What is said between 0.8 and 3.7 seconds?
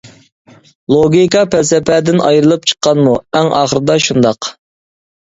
لوگىكا پەلسەپىدىن ئايرىلىپ چىققانمۇ؟ ئەڭ